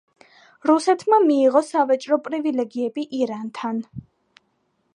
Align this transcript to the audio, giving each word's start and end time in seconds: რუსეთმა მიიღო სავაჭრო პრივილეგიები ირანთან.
რუსეთმა 0.69 1.19
მიიღო 1.25 1.61
სავაჭრო 1.67 2.17
პრივილეგიები 2.29 3.05
ირანთან. 3.19 3.83